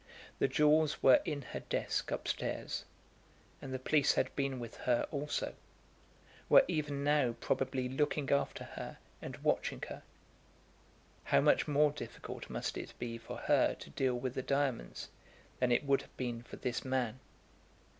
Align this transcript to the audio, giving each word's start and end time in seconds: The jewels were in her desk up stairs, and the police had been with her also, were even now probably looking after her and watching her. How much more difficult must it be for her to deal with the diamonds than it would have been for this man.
The 0.39 0.47
jewels 0.47 1.03
were 1.03 1.21
in 1.25 1.43
her 1.43 1.59
desk 1.59 2.11
up 2.11 2.27
stairs, 2.27 2.85
and 3.61 3.71
the 3.71 3.77
police 3.77 4.15
had 4.15 4.35
been 4.35 4.59
with 4.59 4.77
her 4.77 5.05
also, 5.11 5.53
were 6.49 6.65
even 6.67 7.03
now 7.03 7.35
probably 7.39 7.87
looking 7.87 8.31
after 8.31 8.63
her 8.63 8.97
and 9.21 9.37
watching 9.43 9.83
her. 9.89 10.01
How 11.25 11.39
much 11.39 11.67
more 11.67 11.91
difficult 11.91 12.49
must 12.49 12.79
it 12.79 12.95
be 12.97 13.19
for 13.19 13.37
her 13.37 13.75
to 13.75 13.89
deal 13.91 14.15
with 14.15 14.33
the 14.33 14.41
diamonds 14.41 15.09
than 15.59 15.71
it 15.71 15.83
would 15.85 16.01
have 16.01 16.17
been 16.17 16.41
for 16.41 16.55
this 16.55 16.83
man. 16.83 17.19